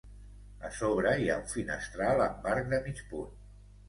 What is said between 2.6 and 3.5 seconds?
de mig punt.